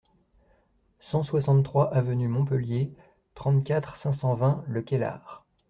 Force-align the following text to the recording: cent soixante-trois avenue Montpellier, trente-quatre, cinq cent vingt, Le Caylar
cent 0.99 1.21
soixante-trois 1.21 1.93
avenue 1.93 2.27
Montpellier, 2.27 2.91
trente-quatre, 3.35 3.95
cinq 3.97 4.13
cent 4.13 4.33
vingt, 4.33 4.63
Le 4.65 4.81
Caylar 4.81 5.45